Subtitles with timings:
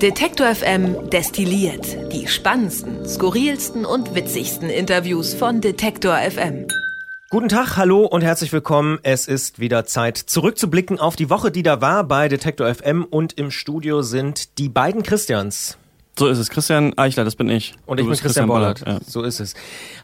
[0.00, 6.68] Detektor FM destilliert die spannendsten, skurrilsten und witzigsten Interviews von Detektor FM.
[7.28, 8.98] Guten Tag, hallo und herzlich willkommen.
[9.02, 13.34] Es ist wieder Zeit zurückzublicken auf die Woche, die da war bei Detektor FM und
[13.38, 15.76] im Studio sind die beiden Christians.
[16.18, 16.50] So ist es.
[16.50, 17.74] Christian Eichler, das bin ich.
[17.86, 18.84] Und ich bin Christian, Christian Bollert.
[18.84, 19.02] Bollert.
[19.02, 19.10] Ja.
[19.10, 19.54] So ist es.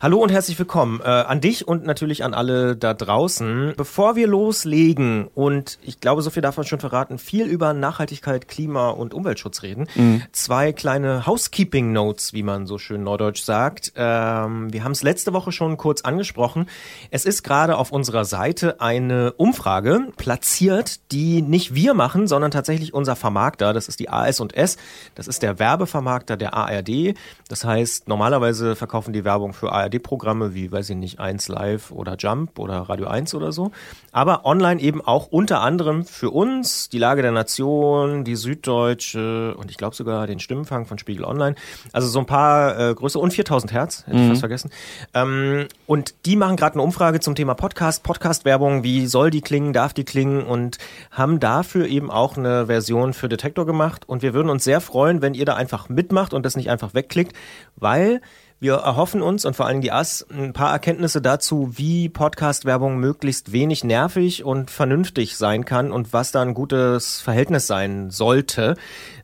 [0.01, 3.75] Hallo und herzlich willkommen äh, an dich und natürlich an alle da draußen.
[3.77, 8.91] Bevor wir loslegen und ich glaube, so viel davon schon verraten, viel über Nachhaltigkeit, Klima
[8.91, 9.89] und Umweltschutz reden.
[9.95, 10.23] Mhm.
[10.33, 13.93] Zwei kleine Housekeeping Notes, wie man so schön neudeutsch sagt.
[13.97, 16.67] Ähm, wir haben es letzte Woche schon kurz angesprochen.
[17.11, 22.95] Es ist gerade auf unserer Seite eine Umfrage platziert, die nicht wir machen, sondern tatsächlich
[22.95, 23.75] unser Vermarkter.
[23.75, 24.79] Das ist die AS&S.
[25.15, 27.15] Das ist der Werbevermarkter Vermarkter der ARD.
[27.49, 32.17] Das heißt, normalerweise verkaufen die Werbung für ARD-Programme wie, weiß ich nicht, 1 Live oder
[32.19, 33.71] Jump oder Radio 1 oder so.
[34.13, 39.71] Aber online eben auch unter anderem für uns, die Lage der Nation, die Süddeutsche und
[39.71, 41.57] ich glaube sogar den Stimmenfang von Spiegel Online.
[41.95, 44.23] Also so ein paar äh, Größe und 4000 Hertz, hätte mhm.
[44.23, 44.71] ich fast vergessen.
[45.15, 49.73] Ähm, und die machen gerade eine Umfrage zum Thema Podcast, Podcast-Werbung, wie soll die klingen,
[49.73, 50.77] darf die klingen und
[51.11, 54.07] haben dafür eben auch eine Version für Detektor gemacht.
[54.07, 56.95] Und wir würden uns sehr freuen, wenn ihr da einfach mitmacht und das nicht einfach
[56.95, 57.37] wegklickt,
[57.77, 58.21] weil
[58.59, 63.53] wir erhoffen uns und vor allem die AS ein paar Erkenntnisse dazu, wie Podcast-Werbung möglichst
[63.53, 68.77] wenig nervig und vernünftig sein kann und was da ein gutes Verhältnis sein sollte.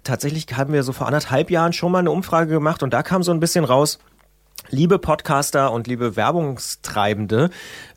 [0.05, 3.23] Tatsächlich haben wir so vor anderthalb Jahren schon mal eine Umfrage gemacht und da kam
[3.23, 3.99] so ein bisschen raus,
[4.71, 7.51] Liebe Podcaster und liebe Werbungstreibende,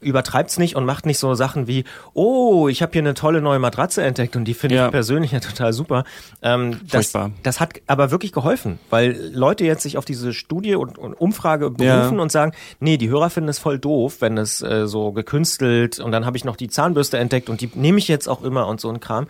[0.05, 3.59] übertreibt's nicht und macht nicht so Sachen wie, oh, ich habe hier eine tolle neue
[3.59, 4.85] Matratze entdeckt und die finde ja.
[4.85, 6.03] ich persönlich ja total super.
[6.41, 10.97] Ähm, das, das hat aber wirklich geholfen, weil Leute jetzt sich auf diese Studie und,
[10.97, 12.21] und Umfrage berufen ja.
[12.21, 16.11] und sagen, nee, die Hörer finden es voll doof, wenn es äh, so gekünstelt und
[16.11, 18.79] dann habe ich noch die Zahnbürste entdeckt und die nehme ich jetzt auch immer und
[18.79, 19.27] so ein Kram.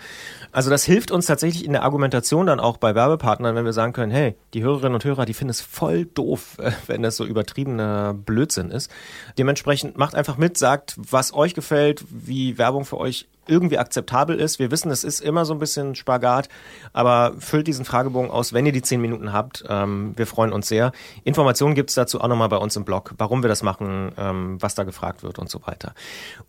[0.52, 3.94] Also das hilft uns tatsächlich in der Argumentation dann auch bei Werbepartnern, wenn wir sagen
[3.94, 8.14] können, hey, die Hörerinnen und Hörer, die finden es voll doof, wenn das so übertriebener
[8.14, 8.92] Blödsinn ist.
[9.38, 14.60] Dementsprechend macht einfach mit, sagt, was euch gefällt, wie Werbung für euch irgendwie akzeptabel ist.
[14.60, 16.50] Wir wissen, es ist immer so ein bisschen Spagat,
[16.94, 19.64] aber füllt diesen Fragebogen aus, wenn ihr die zehn Minuten habt.
[19.68, 20.92] Ähm, wir freuen uns sehr.
[21.24, 24.76] Informationen gibt's dazu auch nochmal bei uns im Blog, warum wir das machen, ähm, was
[24.76, 25.94] da gefragt wird und so weiter.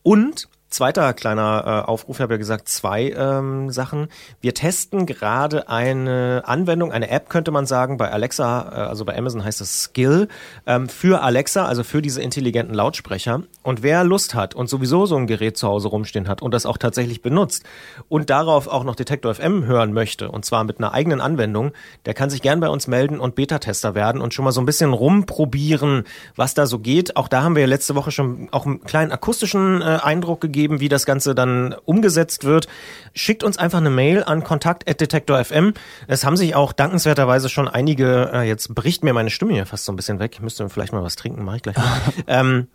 [0.03, 4.09] Und Zweiter kleiner äh, Aufruf, ich habe ja gesagt, zwei ähm, Sachen.
[4.41, 9.17] Wir testen gerade eine Anwendung, eine App könnte man sagen, bei Alexa, äh, also bei
[9.17, 10.27] Amazon heißt es Skill,
[10.67, 13.43] ähm, für Alexa, also für diese intelligenten Lautsprecher.
[13.63, 16.67] Und wer Lust hat und sowieso so ein Gerät zu Hause rumstehen hat und das
[16.67, 17.65] auch tatsächlich benutzt
[18.09, 21.73] und darauf auch noch Detektor FM hören möchte, und zwar mit einer eigenen Anwendung,
[22.05, 24.67] der kann sich gern bei uns melden und Beta-Tester werden und schon mal so ein
[24.67, 26.05] bisschen rumprobieren,
[26.35, 27.17] was da so geht.
[27.17, 30.57] Auch da haben wir ja letzte Woche schon auch einen kleinen akustischen äh, Eindruck gegeben
[30.57, 32.67] geben, wie das Ganze dann umgesetzt wird,
[33.15, 35.75] schickt uns einfach eine Mail an kontakt.detektor.fm.
[36.09, 39.85] Es haben sich auch dankenswerterweise schon einige, äh, jetzt bricht mir meine Stimme hier fast
[39.85, 42.01] so ein bisschen weg, ich müsste vielleicht mal was trinken, mache ich gleich mal.
[42.27, 42.69] ähm,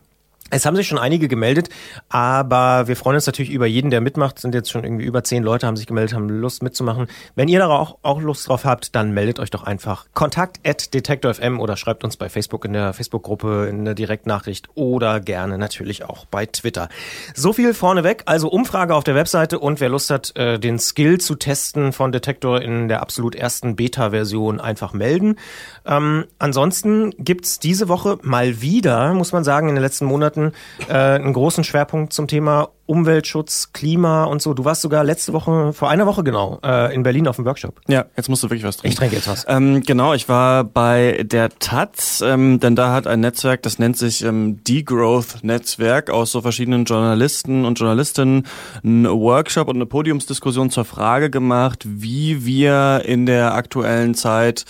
[0.52, 1.70] es haben sich schon einige gemeldet,
[2.10, 4.36] aber wir freuen uns natürlich über jeden, der mitmacht.
[4.36, 7.08] Es sind jetzt schon irgendwie über zehn Leute, haben sich gemeldet, haben Lust mitzumachen.
[7.36, 10.94] Wenn ihr da auch, auch Lust drauf habt, dann meldet euch doch einfach kontakt at
[10.94, 16.04] detektor.fm oder schreibt uns bei Facebook in der Facebook-Gruppe in der Direktnachricht oder gerne natürlich
[16.04, 16.90] auch bei Twitter.
[17.34, 21.20] So viel vorneweg, also Umfrage auf der Webseite und wer Lust hat, äh, den Skill
[21.20, 25.38] zu testen von Detektor in der absolut ersten Beta-Version einfach melden.
[25.86, 30.56] Ähm, ansonsten gibt's diese Woche mal wieder, muss man sagen, in den letzten Monaten Monaten
[30.88, 34.54] äh, einen großen Schwerpunkt zum Thema Umweltschutz, Klima und so.
[34.54, 37.80] Du warst sogar letzte Woche, vor einer Woche genau, äh, in Berlin auf dem Workshop.
[37.88, 38.92] Ja, jetzt musst du wirklich was trinken.
[38.92, 39.46] Ich trinke jetzt was.
[39.48, 43.98] Ähm, genau, ich war bei der Taz, ähm, denn da hat ein Netzwerk, das nennt
[43.98, 48.46] sich ähm, Degrowth-Netzwerk aus so verschiedenen Journalisten und Journalistinnen
[48.84, 54.66] einen Workshop und eine Podiumsdiskussion zur Frage gemacht, wie wir in der aktuellen Zeit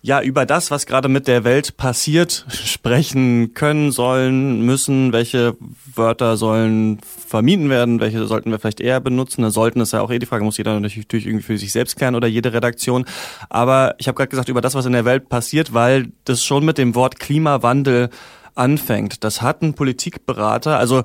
[0.00, 5.56] ja, über das, was gerade mit der Welt passiert, sprechen können, sollen, müssen, welche
[5.94, 9.42] Wörter sollen vermieden werden, welche sollten wir vielleicht eher benutzen.
[9.42, 11.96] Da sollten ist ja auch eh die Frage, muss jeder natürlich irgendwie für sich selbst
[11.96, 13.06] klären oder jede Redaktion.
[13.48, 16.64] Aber ich habe gerade gesagt, über das, was in der Welt passiert, weil das schon
[16.64, 18.10] mit dem Wort Klimawandel
[18.54, 19.24] anfängt.
[19.24, 21.02] Das hat ein Politikberater, also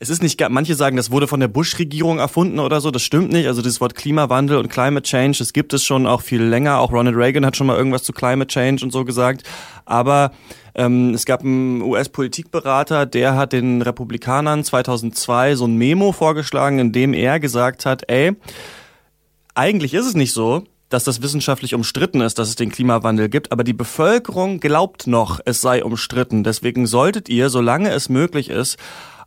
[0.00, 2.90] es ist nicht, manche sagen, das wurde von der Bush-Regierung erfunden oder so.
[2.90, 3.46] Das stimmt nicht.
[3.46, 6.80] Also das Wort Klimawandel und Climate Change, das gibt es schon auch viel länger.
[6.80, 9.44] Auch Ronald Reagan hat schon mal irgendwas zu Climate Change und so gesagt.
[9.84, 10.32] Aber
[10.74, 16.92] ähm, es gab einen US-Politikberater, der hat den Republikanern 2002 so ein Memo vorgeschlagen, in
[16.92, 18.32] dem er gesagt hat, ey,
[19.54, 23.52] eigentlich ist es nicht so, dass das wissenschaftlich umstritten ist, dass es den Klimawandel gibt,
[23.52, 26.44] aber die Bevölkerung glaubt noch, es sei umstritten.
[26.44, 28.76] Deswegen solltet ihr, solange es möglich ist,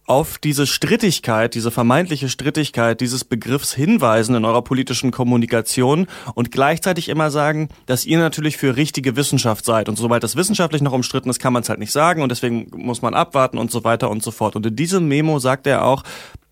[0.08, 7.10] auf diese Strittigkeit, diese vermeintliche Strittigkeit dieses Begriffs hinweisen in eurer politischen Kommunikation und gleichzeitig
[7.10, 9.90] immer sagen, dass ihr natürlich für richtige Wissenschaft seid.
[9.90, 12.72] Und sobald das wissenschaftlich noch umstritten ist, kann man es halt nicht sagen und deswegen
[12.74, 14.56] muss man abwarten und so weiter und so fort.
[14.56, 16.04] Und in diesem Memo sagt er auch,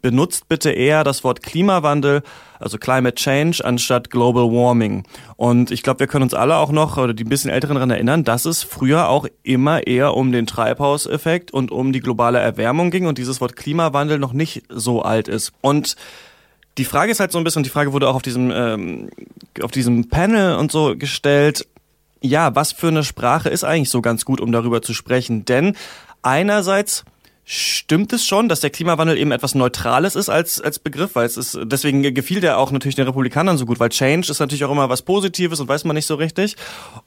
[0.06, 2.22] benutzt bitte eher das Wort Klimawandel,
[2.60, 5.02] also Climate Change, anstatt Global Warming.
[5.36, 7.90] Und ich glaube, wir können uns alle auch noch, oder die ein bisschen Älteren daran
[7.90, 12.92] erinnern, dass es früher auch immer eher um den Treibhauseffekt und um die globale Erwärmung
[12.92, 15.54] ging und dieses Wort Klimawandel noch nicht so alt ist.
[15.62, 15.96] Und
[16.78, 19.10] die Frage ist halt so ein bisschen, die Frage wurde auch auf diesem, ähm,
[19.63, 21.68] auf diesem Panel und so gestellt,
[22.22, 25.46] ja, was für eine Sprache ist eigentlich so ganz gut, um darüber zu sprechen?
[25.46, 25.75] Denn
[26.22, 27.06] einerseits
[27.47, 31.38] Stimmt es schon, dass der Klimawandel eben etwas Neutrales ist als, als Begriff, weil es
[31.38, 34.71] ist, deswegen gefiel der auch natürlich den Republikanern so gut, weil Change ist natürlich auch
[34.71, 36.56] immer was Positives und weiß man nicht so richtig.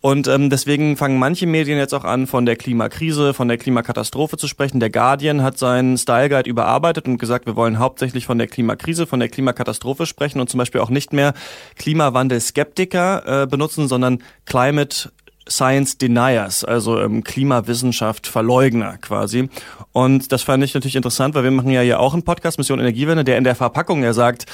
[0.01, 4.37] Und ähm, deswegen fangen manche Medien jetzt auch an, von der Klimakrise, von der Klimakatastrophe
[4.37, 4.79] zu sprechen.
[4.79, 9.09] Der Guardian hat seinen Style Guide überarbeitet und gesagt, wir wollen hauptsächlich von der Klimakrise,
[9.09, 11.35] von der Klimakatastrophe sprechen und zum Beispiel auch nicht mehr
[11.79, 15.11] Klimawandel-Skeptiker äh, benutzen, sondern Climate
[15.49, 19.49] Science Deniers, also ähm, Klimawissenschaft Verleugner quasi.
[19.93, 22.79] Und das fand ich natürlich interessant, weil wir machen ja hier auch einen Podcast, Mission
[22.79, 24.47] Energiewende, der in der Verpackung ja sagt,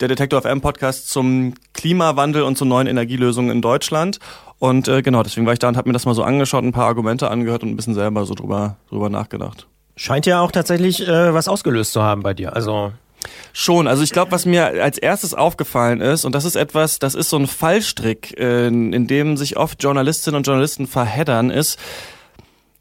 [0.00, 4.18] der Detektor FM Podcast zum Klimawandel und zu neuen Energielösungen in Deutschland.
[4.58, 6.72] Und äh, genau, deswegen war ich da und habe mir das mal so angeschaut, ein
[6.72, 9.66] paar Argumente angehört und ein bisschen selber so drüber, drüber nachgedacht.
[9.96, 12.54] Scheint ja auch tatsächlich äh, was ausgelöst zu haben bei dir.
[12.54, 12.92] Also
[13.52, 17.14] Schon, also ich glaube, was mir als erstes aufgefallen ist, und das ist etwas, das
[17.14, 21.78] ist so ein Fallstrick, in, in dem sich oft Journalistinnen und Journalisten verheddern, ist,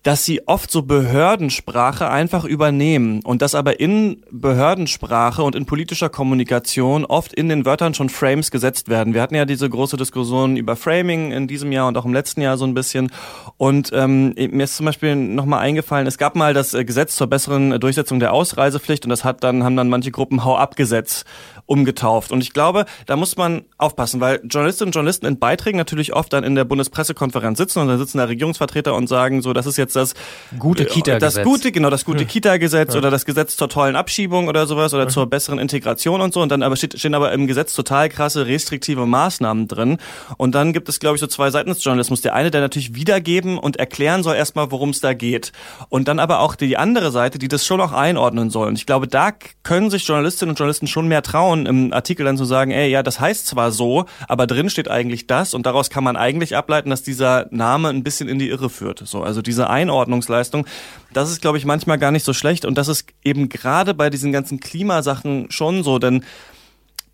[0.03, 6.09] dass sie oft so Behördensprache einfach übernehmen und dass aber in Behördensprache und in politischer
[6.09, 9.13] Kommunikation oft in den Wörtern schon Frames gesetzt werden.
[9.13, 12.41] Wir hatten ja diese große Diskussion über Framing in diesem Jahr und auch im letzten
[12.41, 13.11] Jahr so ein bisschen.
[13.57, 17.27] Und ähm, mir ist zum Beispiel nochmal eingefallen, es gab mal das äh, Gesetz zur
[17.27, 21.25] besseren Durchsetzung der Ausreisepflicht und das hat dann, haben dann manche Gruppen Hau-ab-Gesetz
[21.71, 22.33] umgetauft.
[22.33, 26.33] Und ich glaube, da muss man aufpassen, weil Journalistinnen und Journalisten in Beiträgen natürlich oft
[26.33, 29.77] dann in der Bundespressekonferenz sitzen und dann sitzen da Regierungsvertreter und sagen so, das ist
[29.77, 30.13] jetzt das
[30.59, 31.35] gute Kita-Gesetz.
[31.35, 32.99] Das gute, genau, das gute Kita-Gesetz ja.
[32.99, 35.09] oder das Gesetz zur tollen Abschiebung oder sowas oder mhm.
[35.11, 36.41] zur besseren Integration und so.
[36.41, 39.97] Und dann aber steht, stehen aber im Gesetz total krasse restriktive Maßnahmen drin.
[40.35, 42.19] Und dann gibt es, glaube ich, so zwei Seiten des Journalismus.
[42.19, 45.53] Der eine, der natürlich wiedergeben und erklären soll erstmal, worum es da geht.
[45.87, 48.67] Und dann aber auch die andere Seite, die das schon auch einordnen soll.
[48.67, 49.31] Und ich glaube, da
[49.63, 53.03] können sich Journalistinnen und Journalisten schon mehr trauen, im Artikel dann zu sagen, ey, ja,
[53.03, 56.89] das heißt zwar so, aber drin steht eigentlich das und daraus kann man eigentlich ableiten,
[56.89, 59.01] dass dieser Name ein bisschen in die Irre führt.
[59.05, 60.65] So, also diese Einordnungsleistung,
[61.13, 64.09] das ist, glaube ich, manchmal gar nicht so schlecht und das ist eben gerade bei
[64.09, 66.23] diesen ganzen Klimasachen schon so, denn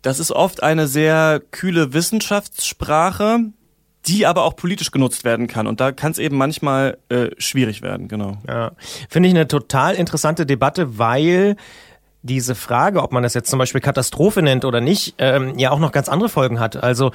[0.02, 3.40] das ist oft eine sehr kühle Wissenschaftssprache,
[4.06, 5.66] die aber auch politisch genutzt werden kann.
[5.66, 8.38] Und da kann es eben manchmal äh, schwierig werden, genau.
[8.46, 8.72] Ja,
[9.08, 11.56] finde ich eine total interessante Debatte, weil
[12.28, 15.80] diese Frage, ob man das jetzt zum Beispiel Katastrophe nennt oder nicht, ähm, ja auch
[15.80, 16.76] noch ganz andere Folgen hat.
[16.76, 17.10] Also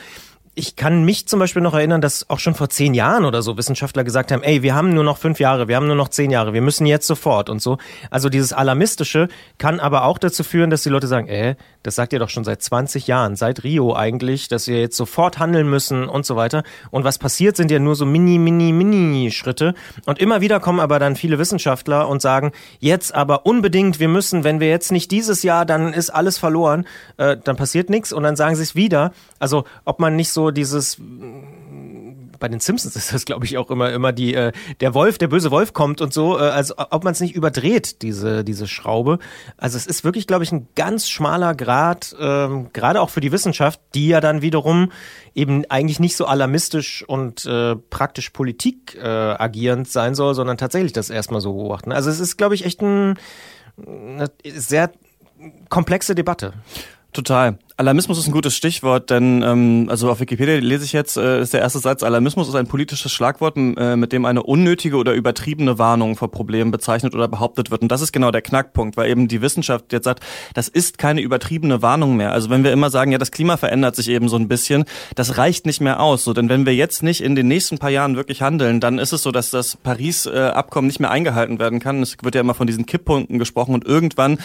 [0.55, 3.57] ich kann mich zum Beispiel noch erinnern, dass auch schon vor zehn Jahren oder so
[3.57, 6.29] Wissenschaftler gesagt haben, ey, wir haben nur noch fünf Jahre, wir haben nur noch zehn
[6.29, 7.79] Jahre, wir müssen jetzt sofort und so.
[8.11, 12.13] Also dieses Alarmistische kann aber auch dazu führen, dass die Leute sagen, äh, das sagt
[12.13, 16.07] ihr doch schon seit 20 Jahren, seit Rio eigentlich, dass wir jetzt sofort handeln müssen
[16.07, 16.63] und so weiter.
[16.91, 19.73] Und was passiert, sind ja nur so mini, mini, mini Schritte.
[20.05, 24.43] Und immer wieder kommen aber dann viele Wissenschaftler und sagen, jetzt aber unbedingt, wir müssen,
[24.43, 26.85] wenn wir jetzt nicht dieses Jahr, dann ist alles verloren,
[27.17, 29.11] äh, dann passiert nichts und dann sagen sie es wieder.
[29.43, 30.97] Also ob man nicht so dieses
[32.39, 35.27] bei den Simpsons ist das, glaube ich, auch immer immer die äh, der Wolf, der
[35.27, 39.19] böse Wolf kommt und so, äh, also ob man es nicht überdreht diese diese Schraube.
[39.57, 43.33] Also es ist wirklich, glaube ich, ein ganz schmaler Grad, ähm, gerade auch für die
[43.33, 44.93] Wissenschaft, die ja dann wiederum
[45.35, 50.93] eben eigentlich nicht so alarmistisch und äh, praktisch Politik äh, agierend sein soll, sondern tatsächlich
[50.93, 51.91] das erstmal so beobachten.
[51.91, 53.19] Also es ist, glaube ich, echt ein,
[53.85, 54.91] eine sehr
[55.67, 56.53] komplexe Debatte.
[57.13, 57.59] Total.
[57.77, 61.53] Alarmismus ist ein gutes Stichwort, denn ähm, also auf Wikipedia lese ich jetzt, äh, ist
[61.53, 65.79] der erste Satz, Alarmismus ist ein politisches Schlagwort, äh, mit dem eine unnötige oder übertriebene
[65.79, 67.81] Warnung vor Problemen bezeichnet oder behauptet wird.
[67.81, 71.21] Und das ist genau der Knackpunkt, weil eben die Wissenschaft jetzt sagt, das ist keine
[71.21, 72.31] übertriebene Warnung mehr.
[72.31, 75.37] Also wenn wir immer sagen, ja, das Klima verändert sich eben so ein bisschen, das
[75.37, 76.23] reicht nicht mehr aus.
[76.23, 79.13] So, denn wenn wir jetzt nicht in den nächsten paar Jahren wirklich handeln, dann ist
[79.13, 82.01] es so, dass das Paris-Abkommen nicht mehr eingehalten werden kann.
[82.01, 84.37] Es wird ja immer von diesen Kipppunkten gesprochen und irgendwann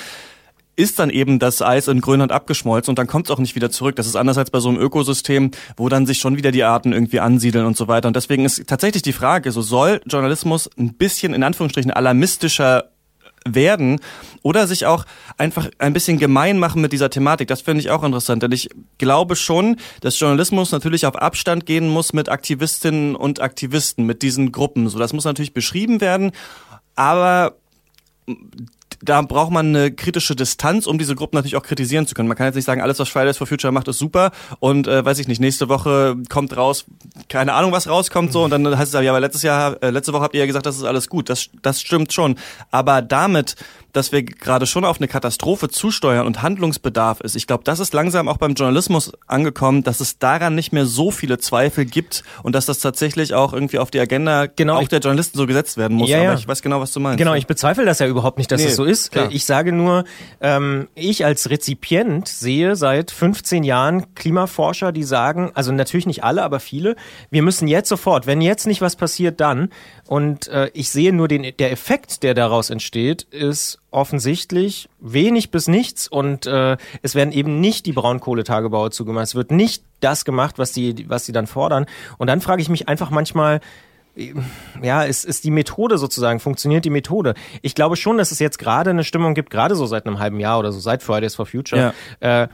[0.78, 3.70] ist dann eben das Eis in Grönland abgeschmolzen und dann kommt es auch nicht wieder
[3.70, 3.97] zurück.
[3.97, 6.92] Das ist anders als bei so einem Ökosystem, wo dann sich schon wieder die Arten
[6.92, 8.06] irgendwie ansiedeln und so weiter.
[8.06, 12.90] Und deswegen ist tatsächlich die Frage, so soll Journalismus ein bisschen in Anführungsstrichen alarmistischer
[13.44, 14.00] werden
[14.42, 15.04] oder sich auch
[15.37, 17.49] einfach ein bisschen gemein machen mit dieser Thematik.
[17.49, 18.68] Das finde ich auch interessant, denn ich
[18.99, 24.52] glaube schon, dass Journalismus natürlich auf Abstand gehen muss mit Aktivistinnen und Aktivisten, mit diesen
[24.52, 24.88] Gruppen.
[24.88, 26.30] So, das muss natürlich beschrieben werden,
[26.94, 27.56] aber
[29.02, 32.28] da braucht man eine kritische Distanz, um diese Gruppen natürlich auch kritisieren zu können.
[32.28, 35.05] Man kann jetzt nicht sagen, alles, was Fridays for Future macht, ist super und äh,
[35.05, 36.85] weiß ich nicht, nächste Woche kommt raus,
[37.28, 40.12] keine Ahnung, was rauskommt so und dann heißt es ja, aber letztes Jahr, äh, letzte
[40.12, 41.28] Woche habt ihr ja gesagt, das ist alles gut.
[41.28, 42.37] Das, das stimmt schon.
[42.71, 43.57] Aber damit
[43.92, 47.37] dass wir gerade schon auf eine Katastrophe zusteuern und Handlungsbedarf ist.
[47.37, 51.11] Ich glaube, das ist langsam auch beim Journalismus angekommen, dass es daran nicht mehr so
[51.11, 55.00] viele Zweifel gibt und dass das tatsächlich auch irgendwie auf die Agenda genau, auch der
[55.00, 56.11] Journalisten so gesetzt werden muss.
[56.11, 56.30] Ja, ja.
[56.30, 57.18] Aber ich weiß genau, was du meinst.
[57.18, 59.12] Genau, ich bezweifle das ja überhaupt nicht, dass nee, es so ist.
[59.12, 59.28] Klar.
[59.30, 60.04] Ich sage nur,
[60.40, 66.42] ähm, ich als Rezipient sehe seit 15 Jahren Klimaforscher, die sagen, also natürlich nicht alle,
[66.42, 66.97] aber viele,
[67.30, 69.71] wir müssen jetzt sofort, wenn jetzt nicht was passiert, dann.
[70.07, 75.68] Und äh, ich sehe nur den, der Effekt, der daraus entsteht, ist offensichtlich wenig bis
[75.68, 79.25] nichts und äh, es werden eben nicht die Braunkohletagebauer zugemacht.
[79.25, 81.87] Es wird nicht das gemacht, was die, was die dann fordern.
[82.18, 83.61] Und dann frage ich mich einfach manchmal,
[84.83, 87.35] ja, ist, ist die Methode sozusagen, funktioniert die Methode?
[87.62, 90.40] Ich glaube schon, dass es jetzt gerade eine Stimmung gibt, gerade so seit einem halben
[90.40, 92.42] Jahr oder so, seit Fridays for Future, ja.
[92.42, 92.49] äh,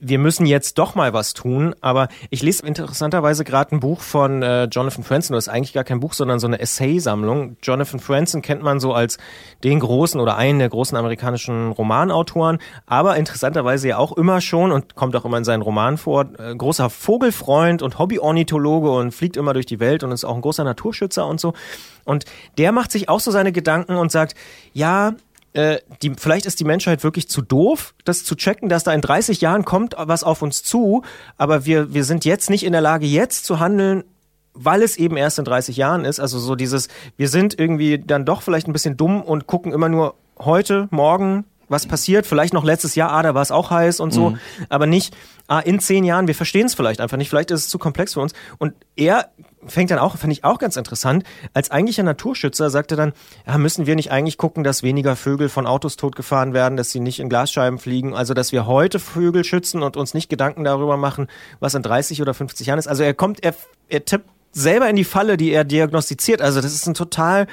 [0.00, 1.74] wir müssen jetzt doch mal was tun.
[1.80, 5.32] Aber ich lese interessanterweise gerade ein Buch von äh, Jonathan Franzen.
[5.32, 7.56] Das ist eigentlich gar kein Buch, sondern so eine Essay-Sammlung.
[7.62, 9.18] Jonathan Franzen kennt man so als
[9.64, 14.94] den großen oder einen der großen amerikanischen Romanautoren, aber interessanterweise ja auch immer schon und
[14.94, 19.54] kommt auch immer in seinen Romanen vor, äh, großer Vogelfreund und Hobbyornithologe und fliegt immer
[19.54, 21.54] durch die Welt und ist auch ein großer Naturschützer und so.
[22.04, 22.26] Und
[22.58, 24.34] der macht sich auch so seine Gedanken und sagt,
[24.72, 25.14] ja,
[25.54, 29.00] äh, die, vielleicht ist die Menschheit wirklich zu doof, das zu checken, dass da in
[29.00, 31.02] 30 Jahren kommt was auf uns zu,
[31.36, 34.04] aber wir, wir sind jetzt nicht in der Lage, jetzt zu handeln,
[34.52, 36.20] weil es eben erst in 30 Jahren ist.
[36.20, 39.88] Also so dieses, wir sind irgendwie dann doch vielleicht ein bisschen dumm und gucken immer
[39.88, 44.00] nur heute, morgen, was passiert, vielleicht noch letztes Jahr, ah, da war es auch heiß
[44.00, 44.38] und so, mhm.
[44.68, 47.68] aber nicht, ah, in zehn Jahren, wir verstehen es vielleicht einfach nicht, vielleicht ist es
[47.68, 48.32] zu komplex für uns.
[48.58, 49.30] Und er
[49.66, 53.12] fängt dann auch, finde ich auch ganz interessant, als eigentlicher Naturschützer sagt er dann,
[53.46, 57.00] ja, müssen wir nicht eigentlich gucken, dass weniger Vögel von Autos totgefahren werden, dass sie
[57.00, 60.96] nicht in Glasscheiben fliegen, also dass wir heute Vögel schützen und uns nicht Gedanken darüber
[60.96, 61.28] machen,
[61.60, 62.88] was in 30 oder 50 Jahren ist.
[62.88, 63.54] Also er kommt, er,
[63.88, 66.40] er tippt selber in die Falle, die er diagnostiziert.
[66.40, 67.46] Also das ist ein total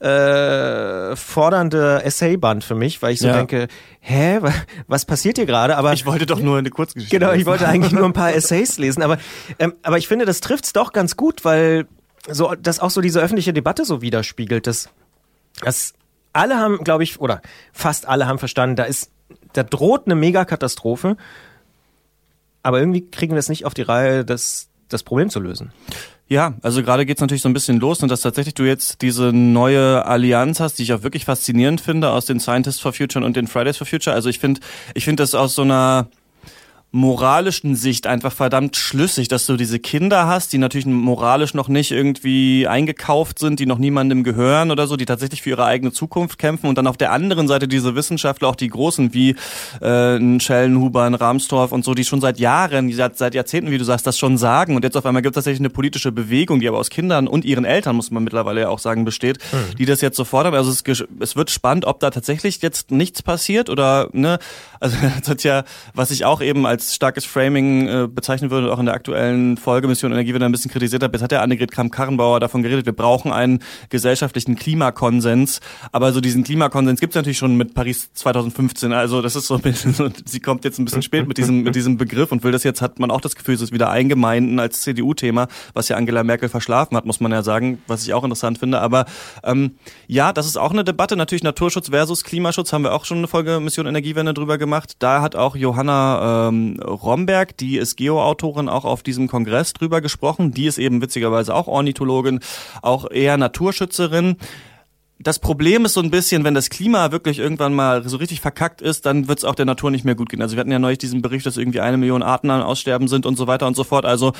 [0.00, 3.34] äh, fordernde Essayband für mich, weil ich so ja.
[3.34, 3.68] denke,
[4.00, 4.40] hä,
[4.86, 5.76] was passiert hier gerade?
[5.76, 7.18] Aber ich wollte doch nur eine Kurzgeschichte.
[7.18, 9.18] Genau, ich wollte eigentlich nur ein paar Essays lesen, aber
[9.58, 11.86] ähm, aber ich finde, das trifft's doch ganz gut, weil
[12.28, 14.88] so das auch so diese öffentliche Debatte so widerspiegelt, dass
[15.60, 15.92] dass
[16.32, 17.42] alle haben, glaube ich, oder
[17.72, 19.10] fast alle haben verstanden, da ist
[19.52, 21.18] da droht eine Megakatastrophe,
[22.62, 25.72] aber irgendwie kriegen wir es nicht auf die Reihe, das das Problem zu lösen.
[26.30, 29.32] Ja, also gerade geht's natürlich so ein bisschen los und dass tatsächlich du jetzt diese
[29.32, 33.36] neue Allianz hast, die ich auch wirklich faszinierend finde aus den Scientists for Future und
[33.36, 34.14] den Fridays for Future.
[34.14, 34.60] Also ich finde,
[34.94, 36.08] ich finde das aus so einer
[36.92, 41.92] moralischen Sicht einfach verdammt schlüssig, dass du diese Kinder hast, die natürlich moralisch noch nicht
[41.92, 46.38] irgendwie eingekauft sind, die noch niemandem gehören oder so, die tatsächlich für ihre eigene Zukunft
[46.38, 49.36] kämpfen und dann auf der anderen Seite diese Wissenschaftler, auch die Großen wie
[49.80, 53.78] äh, ein Schellenhuber, ein Rahmstorff und so, die schon seit Jahren, seit, seit Jahrzehnten, wie
[53.78, 56.58] du sagst, das schon sagen und jetzt auf einmal gibt es tatsächlich eine politische Bewegung,
[56.58, 59.76] die aber aus Kindern und ihren Eltern, muss man mittlerweile ja auch sagen, besteht, mhm.
[59.76, 60.54] die das jetzt so fordern.
[60.54, 60.82] Also es,
[61.20, 64.40] es wird spannend, ob da tatsächlich jetzt nichts passiert oder, ne,
[64.80, 65.62] also das hat ja,
[65.94, 69.58] was ich auch eben als als starkes Framing äh, bezeichnen würde, auch in der aktuellen
[69.58, 71.12] Folge Mission Energie wieder ein bisschen kritisiert habe.
[71.12, 75.60] Jetzt hat der Annegret Kramp-Karrenbauer davon geredet, wir brauchen einen gesellschaftlichen Klimakonsens.
[75.92, 78.94] Aber so diesen Klimakonsens gibt es natürlich schon mit Paris 2015.
[78.94, 79.94] Also das ist so ein bisschen,
[80.24, 82.80] sie kommt jetzt ein bisschen spät mit diesem, mit diesem Begriff und will das jetzt,
[82.80, 86.48] hat man auch das Gefühl, es ist wieder eingemeinden als CDU-Thema, was ja Angela Merkel
[86.48, 88.80] verschlafen hat, muss man ja sagen, was ich auch interessant finde.
[88.80, 89.04] Aber
[89.44, 89.72] ähm,
[90.06, 91.14] ja, das ist auch eine Debatte.
[91.16, 94.94] Natürlich Naturschutz versus Klimaschutz haben wir auch schon eine Folge Mission Energiewende drüber gemacht.
[94.98, 100.52] Da hat auch Johanna ähm, Romberg, die ist Geoautorin, auch auf diesem Kongress drüber gesprochen.
[100.52, 102.40] Die ist eben witzigerweise auch Ornithologin,
[102.82, 104.36] auch eher Naturschützerin
[105.22, 108.80] das Problem ist so ein bisschen, wenn das Klima wirklich irgendwann mal so richtig verkackt
[108.80, 110.40] ist, dann wird es auch der Natur nicht mehr gut gehen.
[110.40, 113.36] Also wir hatten ja neulich diesen Bericht, dass irgendwie eine Million Arten Aussterben sind und
[113.36, 114.06] so weiter und so fort.
[114.06, 114.32] Also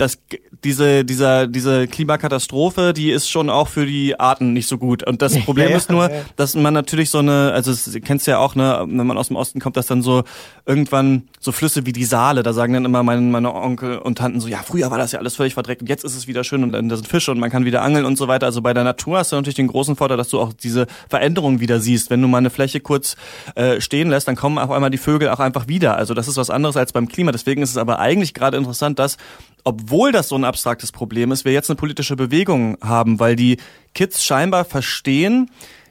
[0.00, 0.18] dass
[0.64, 5.06] diese, dieser, diese Klimakatastrophe, die ist schon auch für die Arten nicht so gut.
[5.06, 8.32] Und das Problem ja, ist nur, dass man natürlich so eine, also das kennst du
[8.32, 10.24] ja auch, ne, wenn man aus dem Osten kommt, dass dann so
[10.64, 14.40] irgendwann so Flüsse wie die Saale, da sagen dann immer meine, meine Onkel und Tanten
[14.40, 16.62] so, ja, früher war das ja alles völlig verdreckt und jetzt ist es wieder schön
[16.62, 18.46] und dann da sind Fische und man kann wieder angeln und so weiter.
[18.46, 21.60] Also bei der Natur hast du natürlich den großen Vorteil, dass du auch diese Veränderungen
[21.60, 22.10] wieder siehst.
[22.10, 23.16] Wenn du mal eine Fläche kurz
[23.54, 25.96] äh, stehen lässt, dann kommen auf einmal die Vögel auch einfach wieder.
[25.96, 27.32] Also das ist was anderes als beim Klima.
[27.32, 29.16] Deswegen ist es aber eigentlich gerade interessant, dass
[29.64, 33.58] obwohl das so ein abstraktes Problem ist, wir jetzt eine politische Bewegung haben, weil die
[33.94, 35.50] Kids scheinbar verstehen,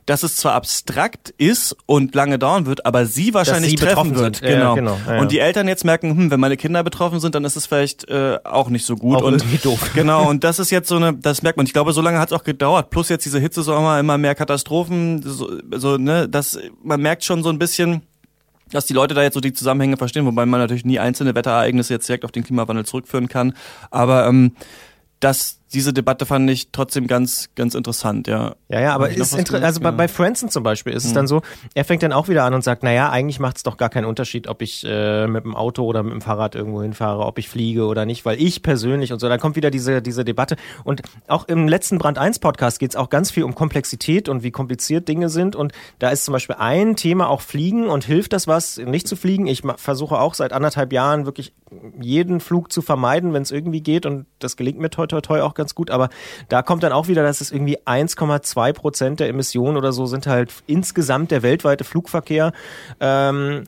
[0.10, 4.38] dass es zwar abstrakt ist und lange dauern wird, aber sie wahrscheinlich sie treffen wird.
[4.38, 4.48] Sind.
[4.48, 4.70] Genau.
[4.70, 4.98] Ja, genau.
[5.08, 7.68] Ja, und die Eltern jetzt merken, hm, wenn meine Kinder betroffen sind, dann ist es
[7.68, 9.18] vielleicht äh, auch nicht so gut.
[9.18, 9.92] Auch und doof.
[9.94, 11.68] Genau, und das ist jetzt so eine, das merkt man.
[11.68, 12.90] Ich glaube, so lange hat es auch gedauert.
[12.90, 17.50] Plus jetzt diese Hitzesommer, immer mehr Katastrophen, so, so ne, das, man merkt schon so
[17.50, 18.02] ein bisschen,
[18.72, 21.94] dass die Leute da jetzt so die Zusammenhänge verstehen, wobei man natürlich nie einzelne Wetterereignisse
[21.94, 23.54] jetzt direkt auf den Klimawandel zurückführen kann.
[23.92, 24.54] Aber ähm,
[25.20, 28.56] das diese Debatte fand ich trotzdem ganz, ganz interessant, ja.
[28.70, 31.10] Ja, ja, aber ist inter also bei, bei Franson zum Beispiel ist mhm.
[31.10, 31.42] es dann so,
[31.76, 34.06] er fängt dann auch wieder an und sagt, naja, eigentlich macht es doch gar keinen
[34.06, 37.50] Unterschied, ob ich äh, mit dem Auto oder mit dem Fahrrad irgendwo hinfahre, ob ich
[37.50, 40.56] fliege oder nicht, weil ich persönlich und so, da kommt wieder diese, diese Debatte.
[40.84, 44.44] Und auch im letzten Brand 1 Podcast geht es auch ganz viel um Komplexität und
[44.44, 45.56] wie kompliziert Dinge sind.
[45.56, 49.16] Und da ist zum Beispiel ein Thema auch Fliegen und hilft das was, nicht zu
[49.16, 49.46] fliegen.
[49.46, 51.54] Ich versuche auch seit anderthalb Jahren wirklich
[52.00, 54.06] jeden Flug zu vermeiden, wenn es irgendwie geht.
[54.06, 56.10] Und das gelingt mir toi toi toi auch ganz gut, aber
[56.48, 60.26] da kommt dann auch wieder, dass es irgendwie 1,2 Prozent der Emissionen oder so sind
[60.26, 62.54] halt insgesamt der weltweite Flugverkehr.
[63.00, 63.66] Ähm,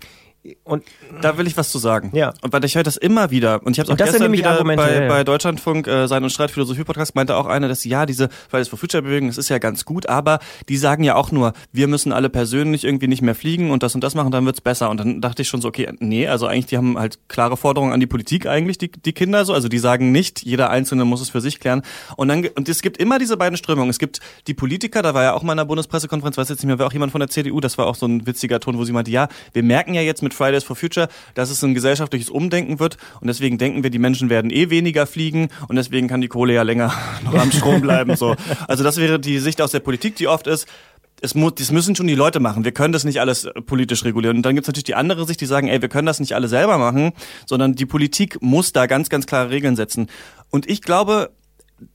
[0.63, 0.83] und
[1.21, 2.11] da will ich was zu sagen.
[2.13, 2.33] Ja.
[2.41, 3.61] Und weil ich höre das immer wieder.
[3.63, 5.07] Und ich habe es auch das gestern wieder Argumente, bei, ja.
[5.07, 8.67] bei Deutschlandfunk äh, Sein und Streit Philosophie Podcast meinte auch einer, dass ja diese Fridays
[8.67, 11.87] for Future Bewegung, das ist ja ganz gut, aber die sagen ja auch nur, wir
[11.87, 14.89] müssen alle persönlich irgendwie nicht mehr fliegen und das und das machen, dann wird's besser.
[14.89, 17.93] Und dann dachte ich schon so, okay, nee, also eigentlich die haben halt klare Forderungen
[17.93, 21.21] an die Politik eigentlich die die Kinder so, also die sagen nicht, jeder einzelne muss
[21.21, 21.83] es für sich klären.
[22.17, 23.89] Und dann und es gibt immer diese beiden Strömungen.
[23.89, 26.67] Es gibt die Politiker, da war ja auch mal in der Bundespressekonferenz, weiß jetzt nicht
[26.67, 28.83] mehr, war auch jemand von der CDU, das war auch so ein witziger Ton, wo
[28.83, 32.29] sie meinte, ja, wir merken ja jetzt mit Fridays for Future dass es ein gesellschaftliches
[32.29, 36.21] Umdenken wird und deswegen denken wir, die Menschen werden eh weniger fliegen und deswegen kann
[36.21, 38.15] die Kohle ja länger noch am Strom bleiben.
[38.15, 38.35] So.
[38.67, 40.67] Also das wäre die Sicht aus der Politik, die oft ist,
[41.23, 42.65] es muss, das müssen schon die Leute machen.
[42.65, 44.37] Wir können das nicht alles äh, politisch regulieren.
[44.37, 46.47] Und dann gibt's natürlich die andere Sicht, die sagen, ey, wir können das nicht alle
[46.47, 47.11] selber machen,
[47.45, 50.07] sondern die Politik muss da ganz, ganz klare Regeln setzen.
[50.49, 51.29] Und ich glaube,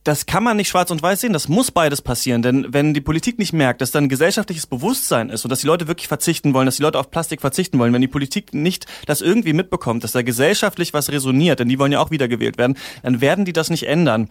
[0.04, 3.00] das kann man nicht schwarz und weiß sehen, das muss beides passieren, denn wenn die
[3.00, 6.66] Politik nicht merkt, dass dann gesellschaftliches Bewusstsein ist und dass die Leute wirklich verzichten wollen,
[6.66, 10.12] dass die Leute auf Plastik verzichten wollen, wenn die Politik nicht das irgendwie mitbekommt, dass
[10.12, 13.70] da gesellschaftlich was resoniert, denn die wollen ja auch wiedergewählt werden, dann werden die das
[13.70, 14.28] nicht ändern.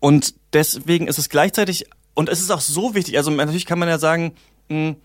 [0.00, 3.88] Und deswegen ist es gleichzeitig, und es ist auch so wichtig, also natürlich kann man
[3.88, 4.34] ja sagen,
[4.68, 4.96] mh, hm,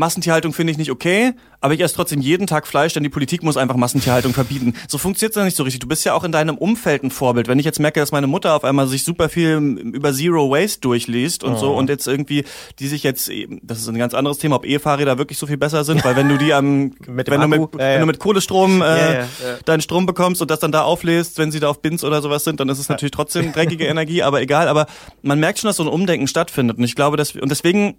[0.00, 3.42] Massentierhaltung finde ich nicht okay, aber ich esse trotzdem jeden Tag Fleisch, denn die Politik
[3.42, 4.74] muss einfach Massentierhaltung verbieten.
[4.88, 5.80] So funktioniert es nicht so richtig.
[5.80, 7.48] Du bist ja auch in deinem Umfeld ein Vorbild.
[7.48, 10.80] Wenn ich jetzt merke, dass meine Mutter auf einmal sich super viel über Zero Waste
[10.80, 11.58] durchliest und oh.
[11.58, 12.44] so und jetzt irgendwie,
[12.78, 13.30] die sich jetzt,
[13.62, 16.30] das ist ein ganz anderes Thema, ob E-Fahrräder wirklich so viel besser sind, weil wenn
[16.30, 17.94] du die am, wenn, du mit, ja, ja.
[17.94, 19.26] wenn du mit Kohlestrom äh, ja,
[19.66, 22.44] deinen Strom bekommst und das dann da auflädst, wenn sie da auf Bins oder sowas
[22.44, 24.66] sind, dann ist es natürlich trotzdem dreckige Energie, aber egal.
[24.66, 24.86] Aber
[25.20, 27.96] man merkt schon, dass so ein Umdenken stattfindet und ich glaube, dass wir, und deswegen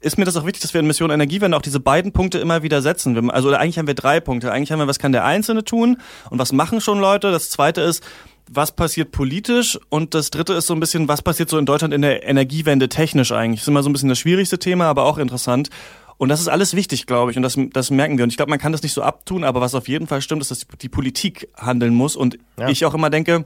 [0.00, 2.62] ist mir das auch wichtig, dass wir in Mission Energiewende auch diese beiden Punkte immer
[2.62, 3.30] wieder setzen.
[3.30, 4.52] Also eigentlich haben wir drei Punkte.
[4.52, 5.98] Eigentlich haben wir, was kann der Einzelne tun
[6.30, 7.30] und was machen schon Leute.
[7.30, 8.02] Das zweite ist,
[8.50, 11.94] was passiert politisch und das dritte ist so ein bisschen, was passiert so in Deutschland
[11.94, 13.60] in der Energiewende technisch eigentlich.
[13.60, 15.70] Das ist immer so ein bisschen das schwierigste Thema, aber auch interessant.
[16.16, 18.24] Und das ist alles wichtig, glaube ich, und das, das merken wir.
[18.24, 20.42] Und ich glaube, man kann das nicht so abtun, aber was auf jeden Fall stimmt,
[20.42, 22.16] ist, dass die Politik handeln muss.
[22.16, 22.68] Und ja.
[22.68, 23.44] ich auch immer denke,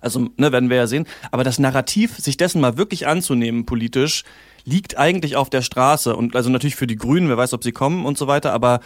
[0.00, 4.24] also ne, werden wir ja sehen, aber das Narrativ, sich dessen mal wirklich anzunehmen politisch,
[4.64, 7.72] liegt eigentlich auf der Straße und also natürlich für die Grünen, wer weiß, ob sie
[7.72, 8.80] kommen und so weiter, aber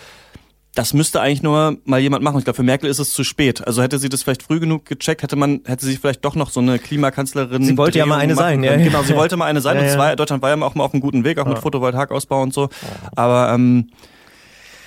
[0.75, 2.39] das müsste eigentlich nur mal jemand machen.
[2.39, 3.65] Ich glaube, für Merkel ist es zu spät.
[3.65, 6.51] Also hätte sie das vielleicht früh genug gecheckt, hätte man, hätte sie vielleicht doch noch
[6.51, 7.65] so eine Klimakanzlerin.
[7.65, 8.77] Sie wollte Drehung ja mal eine sein, ja.
[8.77, 9.77] Genau, sie wollte mal eine sein.
[9.85, 11.53] Ja, und zwar, Deutschland war ja auch mal auf einem guten Weg, auch ja.
[11.53, 12.69] mit Photovoltaikausbau und so.
[13.15, 13.89] Aber ähm,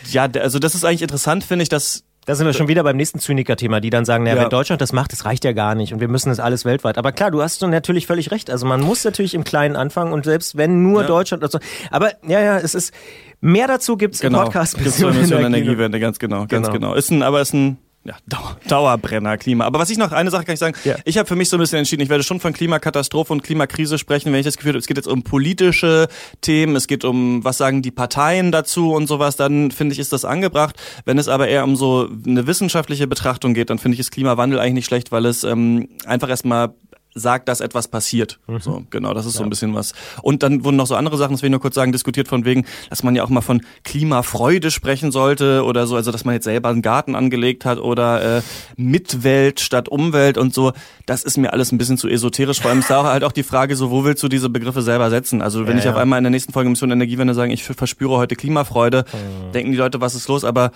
[0.09, 2.97] ja, also das ist eigentlich interessant, finde ich, dass da sind wir schon wieder beim
[2.97, 4.41] nächsten Zyniker-Thema, die dann sagen, naja, ja.
[4.43, 6.97] wenn Deutschland das macht, das reicht ja gar nicht und wir müssen das alles weltweit.
[6.97, 8.49] Aber klar, du hast natürlich völlig recht.
[8.49, 11.07] Also man muss natürlich im Kleinen anfangen und selbst wenn nur ja.
[11.07, 11.57] Deutschland, also,
[11.89, 12.93] aber ja, ja, es ist,
[13.39, 14.39] mehr dazu gibt's genau.
[14.39, 14.77] im Podcast.
[14.77, 16.89] Mission, Mission Energiewende, ganz genau, ganz genau.
[16.89, 16.93] genau.
[16.95, 19.65] Ist ein, aber ist ein, ja, Dauer, Dauerbrenner Klima.
[19.65, 20.95] Aber was ich noch, eine Sache kann ich sagen, ja.
[21.03, 23.97] ich habe für mich so ein bisschen entschieden, ich werde schon von Klimakatastrophe und Klimakrise
[23.97, 26.07] sprechen, wenn ich das Gefühl habe, es geht jetzt um politische
[26.39, 30.13] Themen, es geht um, was sagen die Parteien dazu und sowas, dann finde ich, ist
[30.13, 30.77] das angebracht.
[31.03, 34.59] Wenn es aber eher um so eine wissenschaftliche Betrachtung geht, dann finde ich, ist Klimawandel
[34.59, 36.73] eigentlich nicht schlecht, weil es ähm, einfach erstmal
[37.13, 38.39] sagt, dass etwas passiert.
[38.47, 38.59] Mhm.
[38.59, 39.39] So, genau, das ist ja.
[39.39, 39.93] so ein bisschen was.
[40.21, 42.45] Und dann wurden noch so andere Sachen, das will ich nur kurz sagen, diskutiert von
[42.45, 46.35] wegen, dass man ja auch mal von Klimafreude sprechen sollte oder so, also dass man
[46.35, 48.41] jetzt selber einen Garten angelegt hat oder äh,
[48.75, 50.73] Mitwelt statt Umwelt und so.
[51.05, 52.61] Das ist mir alles ein bisschen zu esoterisch.
[52.61, 55.09] Vor allem ist da halt auch die Frage, so wo willst du diese Begriffe selber
[55.09, 55.41] setzen?
[55.41, 55.91] Also wenn ja, ich ja.
[55.91, 59.51] auf einmal in der nächsten Folge Mission Energiewende sage, ich verspüre heute Klimafreude, mhm.
[59.53, 60.43] denken die Leute, was ist los?
[60.43, 60.71] Aber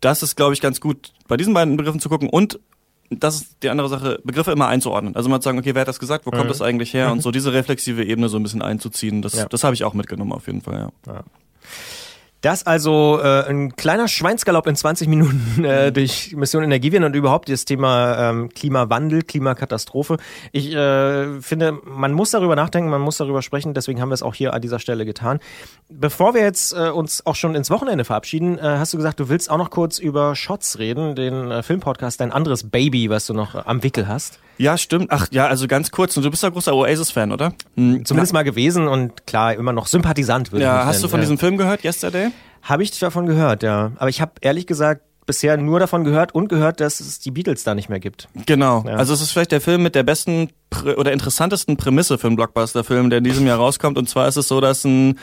[0.00, 2.58] das ist, glaube ich, ganz gut, bei diesen beiden Begriffen zu gucken und
[3.20, 5.16] das ist die andere Sache, Begriffe immer einzuordnen.
[5.16, 6.48] Also mal zu sagen, okay, wer hat das gesagt, wo kommt mhm.
[6.48, 7.12] das eigentlich her?
[7.12, 9.46] Und so diese reflexive Ebene so ein bisschen einzuziehen, das, ja.
[9.46, 11.12] das habe ich auch mitgenommen auf jeden Fall, ja.
[11.12, 11.24] ja.
[12.42, 17.48] Das also äh, ein kleiner Schweinsgalopp in 20 Minuten äh, durch Mission Energiewende und überhaupt
[17.48, 20.16] das Thema ähm, Klimawandel, Klimakatastrophe.
[20.50, 24.24] Ich äh, finde, man muss darüber nachdenken, man muss darüber sprechen, deswegen haben wir es
[24.24, 25.38] auch hier an dieser Stelle getan.
[25.88, 29.28] Bevor wir jetzt äh, uns auch schon ins Wochenende verabschieden, äh, hast du gesagt, du
[29.28, 33.34] willst auch noch kurz über Shots reden, den äh, Filmpodcast, dein anderes Baby, was du
[33.34, 34.40] noch am Wickel hast.
[34.62, 35.08] Ja, stimmt.
[35.10, 36.16] Ach ja, also ganz kurz.
[36.16, 37.52] Und du bist ja großer Oasis-Fan, oder?
[37.76, 38.38] Hm, Zumindest ja.
[38.38, 40.52] mal gewesen und klar, immer noch Sympathisant.
[40.52, 41.02] Würde ja, hast nennen.
[41.02, 41.22] du von ja.
[41.22, 42.28] diesem Film gehört, Yesterday?
[42.62, 43.90] Habe ich davon gehört, ja.
[43.96, 47.64] Aber ich habe ehrlich gesagt bisher nur davon gehört und gehört, dass es die Beatles
[47.64, 48.28] da nicht mehr gibt.
[48.46, 48.84] Genau.
[48.86, 48.94] Ja.
[48.94, 50.50] Also es ist vielleicht der Film mit der besten
[50.96, 53.98] oder interessantesten Prämisse für einen Blockbuster-Film, der in diesem Jahr rauskommt.
[53.98, 55.18] Und zwar ist es so, dass ein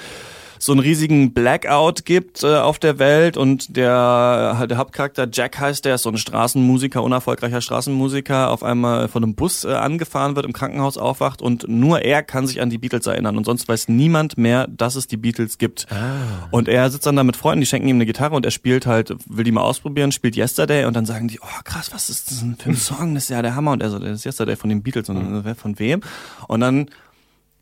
[0.59, 5.85] so einen riesigen Blackout gibt äh, auf der Welt und der, der Hauptcharakter Jack heißt,
[5.85, 10.45] der ist so ein Straßenmusiker, unerfolgreicher Straßenmusiker, auf einmal von einem Bus äh, angefahren wird,
[10.45, 13.87] im Krankenhaus aufwacht und nur er kann sich an die Beatles erinnern und sonst weiß
[13.87, 15.87] niemand mehr, dass es die Beatles gibt.
[15.91, 16.47] Ah.
[16.51, 18.85] Und er sitzt dann da mit Freunden, die schenken ihm eine Gitarre und er spielt
[18.85, 22.29] halt, will die mal ausprobieren, spielt Yesterday und dann sagen die, oh krass, was ist
[22.29, 23.15] das für ein Song?
[23.15, 25.15] Das ist ja der Hammer und er so, das ist Yesterday von den Beatles und
[25.15, 26.01] dann, von wem?
[26.47, 26.89] Und dann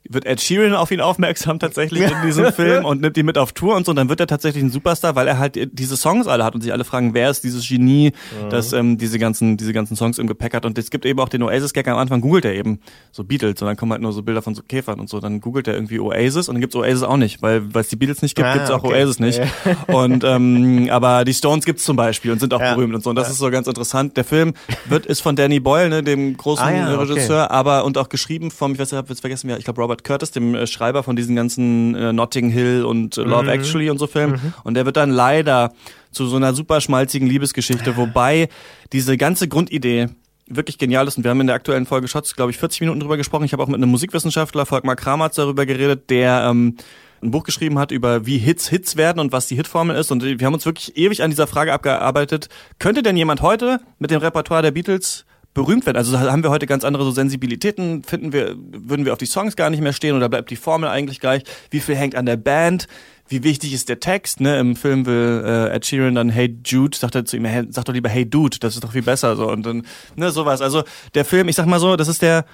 [0.10, 3.52] wird Ed Sheeran auf ihn aufmerksam tatsächlich in diesem Film und nimmt ihn mit auf
[3.52, 3.92] Tour und so.
[3.92, 6.62] Und dann wird er tatsächlich ein Superstar, weil er halt diese Songs alle hat und
[6.62, 8.50] sich alle fragen, wer ist dieses Genie, mhm.
[8.50, 10.66] das ähm, diese ganzen diese ganzen Songs im Gepäck hat.
[10.66, 12.80] Und es gibt eben auch den Oasis-Gag am Anfang, googelt er eben
[13.12, 15.20] so Beatles und dann kommen halt nur so Bilder von so Käfern und so.
[15.20, 17.96] Dann googelt er irgendwie Oasis und dann gibt's Oasis auch nicht, weil weil es die
[17.96, 19.02] Beatles nicht gibt, ah, gibt's auch okay.
[19.02, 19.40] Oasis nicht.
[19.40, 19.48] Ja.
[19.88, 22.74] Und ähm, aber die Stones gibt's zum Beispiel und sind auch ja.
[22.74, 23.10] berühmt und so.
[23.10, 23.34] Und das ja.
[23.34, 24.18] ist so ganz interessant.
[24.18, 24.54] Der Film
[24.88, 27.54] wird ist von Danny Boyle, ne, dem großen ah, Regisseur, okay.
[27.54, 30.32] aber und auch geschrieben vom, ich weiß, ich habe jetzt vergessen, ich glaube Robert Curtis,
[30.32, 33.50] dem äh, Schreiber von diesen ganzen äh, Notting Hill und äh, Love mhm.
[33.50, 34.34] Actually und so Filmen.
[34.34, 34.54] Mhm.
[34.64, 35.74] Und der wird dann leider
[36.12, 38.50] zu so einer super schmalzigen Liebesgeschichte, wobei
[38.94, 40.08] diese ganze Grundidee
[40.48, 41.18] wirklich genial ist.
[41.18, 43.44] Und wir haben in der aktuellen Folge Shots, glaube ich, 40 Minuten drüber gesprochen.
[43.44, 46.78] Ich habe auch mit einem Musikwissenschaftler, Volkmar Kramatz, darüber geredet, der ähm,
[47.22, 50.12] ein Buch geschrieben hat über wie Hits Hits werden und was die Hitformel ist.
[50.12, 52.50] Und wir haben uns wirklich ewig an dieser Frage abgearbeitet.
[52.80, 55.26] Könnte denn jemand heute mit dem Repertoire der Beatles
[55.58, 55.98] berühmt werden.
[55.98, 59.56] Also haben wir heute ganz andere so Sensibilitäten, finden wir, würden wir auf die Songs
[59.56, 61.42] gar nicht mehr stehen oder bleibt die Formel eigentlich gleich?
[61.72, 62.88] Wie viel hängt an der Band?
[63.28, 64.40] Wie wichtig ist der Text?
[64.40, 64.60] Ne?
[64.60, 67.86] Im Film will äh, Ed Sheeran dann Hey Jude, sagt er zu ihm, hey, sag
[67.86, 69.82] doch lieber Hey Dude, das ist doch viel besser so und dann
[70.16, 70.62] ne sowas.
[70.62, 70.84] Also
[71.16, 72.46] der Film, ich sag mal so, das ist der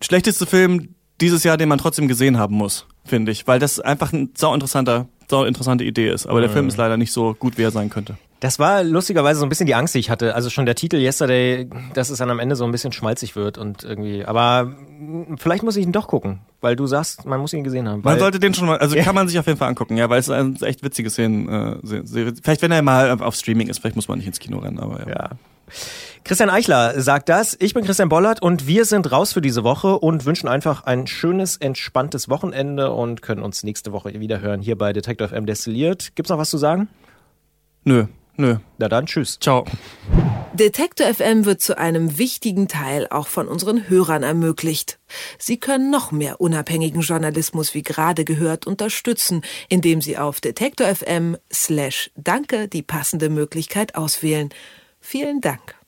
[0.00, 4.14] schlechteste Film dieses Jahr, den man trotzdem gesehen haben muss, finde ich, weil das einfach
[4.14, 6.26] ein sau interessanter, sau interessante Idee ist.
[6.26, 8.16] Aber der Film ist leider nicht so gut, wie er sein könnte.
[8.40, 10.34] Das war lustigerweise so ein bisschen die Angst, die ich hatte.
[10.34, 13.58] Also schon der Titel Yesterday, dass es dann am Ende so ein bisschen schmalzig wird
[13.58, 14.24] und irgendwie.
[14.24, 14.72] Aber
[15.36, 18.00] vielleicht muss ich ihn doch gucken, weil du sagst, man muss ihn gesehen haben.
[18.02, 19.02] Man sollte den schon mal, also ja.
[19.02, 21.80] kann man sich auf jeden Fall angucken, ja, weil es eine echt witzige Szene.
[21.84, 24.78] Äh, vielleicht wenn er mal auf Streaming ist, vielleicht muss man nicht ins Kino rennen,
[24.78, 25.08] aber ja.
[25.08, 25.30] ja.
[26.24, 27.56] Christian Eichler sagt das.
[27.60, 31.06] Ich bin Christian Bollert und wir sind raus für diese Woche und wünschen einfach ein
[31.06, 36.14] schönes, entspanntes Wochenende und können uns nächste Woche wieder hören hier bei Detective FM Destilliert.
[36.14, 36.88] Gibt's noch was zu sagen?
[37.84, 38.06] Nö.
[38.40, 38.56] Nö.
[38.78, 39.38] Na dann, tschüss.
[39.38, 39.66] Ciao.
[40.54, 44.98] Detektor FM wird zu einem wichtigen Teil auch von unseren Hörern ermöglicht.
[45.38, 51.36] Sie können noch mehr unabhängigen Journalismus wie gerade gehört unterstützen, indem Sie auf Detektor FM
[51.52, 54.48] slash Danke die passende Möglichkeit auswählen.
[55.00, 55.79] Vielen Dank.